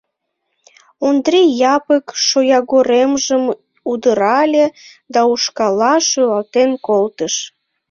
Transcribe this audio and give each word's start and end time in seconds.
Ондри 1.07 1.41
Япык 1.75 2.05
шоягоремжым 2.25 3.43
удырале 3.91 4.65
да 5.13 5.21
ушкалла 5.33 5.93
шӱлалтен 6.07 6.69
колтыш. 6.87 7.33